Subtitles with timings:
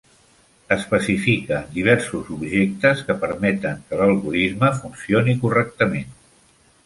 [0.75, 6.11] Especifica diversos "objectes" que permeten que algorisme funcioni correctament.